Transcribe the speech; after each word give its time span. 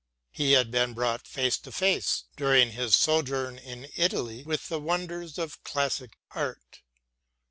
He 0.31 0.53
had 0.53 0.71
been 0.71 0.95
brought 0.95 1.27
face 1.27 1.59
to 1.59 1.71
face, 1.71 2.23
during 2.35 2.71
his 2.71 2.95
sojourn 2.95 3.59
in 3.59 3.87
Italy, 3.95 4.41
with 4.43 4.67
the 4.67 4.79
wonders 4.79 5.37
of 5.37 5.63
classic 5.63 6.17
art. 6.31 6.81